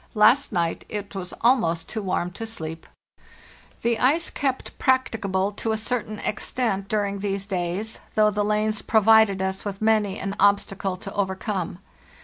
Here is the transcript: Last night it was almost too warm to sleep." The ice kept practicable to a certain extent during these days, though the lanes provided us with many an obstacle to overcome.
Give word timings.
Last 0.15 0.51
night 0.51 0.83
it 0.89 1.13
was 1.13 1.31
almost 1.41 1.87
too 1.87 2.01
warm 2.01 2.31
to 2.31 2.47
sleep." 2.47 2.87
The 3.83 3.99
ice 3.99 4.31
kept 4.31 4.75
practicable 4.79 5.51
to 5.51 5.73
a 5.73 5.77
certain 5.77 6.17
extent 6.17 6.87
during 6.87 7.19
these 7.19 7.45
days, 7.45 7.99
though 8.15 8.31
the 8.31 8.43
lanes 8.43 8.81
provided 8.81 9.43
us 9.43 9.63
with 9.63 9.79
many 9.79 10.17
an 10.19 10.35
obstacle 10.39 10.97
to 10.97 11.13
overcome. 11.13 11.77